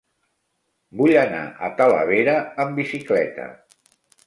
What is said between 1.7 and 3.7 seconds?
Talavera amb bicicleta.